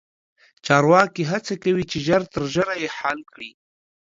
[0.65, 3.49] چارواکي هڅه کوي چې ژر تر ژره یې حل کړي.